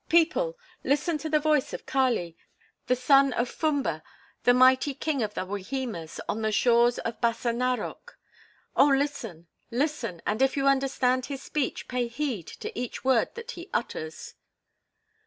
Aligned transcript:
people! 0.09 0.57
Listen 0.83 1.19
to 1.19 1.29
the 1.29 1.37
voice 1.39 1.73
of 1.73 1.85
Kali, 1.85 2.35
the 2.87 2.95
son 2.95 3.33
of 3.33 3.47
Fumba, 3.47 4.01
the 4.45 4.53
mighty 4.55 4.95
king 4.95 5.21
of 5.21 5.35
the 5.35 5.45
Wahimas 5.45 6.19
on 6.27 6.41
the 6.41 6.51
shores 6.51 6.97
of 6.97 7.21
Bassa 7.21 7.51
Narok. 7.53 8.17
Oh 8.75 8.87
listen, 8.87 9.45
listen, 9.69 10.19
and 10.25 10.41
if 10.41 10.57
you 10.57 10.65
understand 10.65 11.27
his 11.27 11.43
speech, 11.43 11.87
pay 11.87 12.07
heed 12.07 12.47
to 12.47 12.75
each 12.75 13.03
word 13.03 13.35
that 13.35 13.51
he 13.51 13.69
utters." 13.75 14.33